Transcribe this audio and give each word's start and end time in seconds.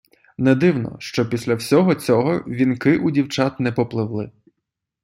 Не 0.37 0.55
дивно, 0.55 0.95
що 0.99 1.29
після 1.29 1.55
всього 1.55 1.95
цього 1.95 2.37
вінки 2.39 2.97
у 2.97 3.11
дівчат 3.11 3.59
не 3.59 3.71
попливли. 3.71 4.31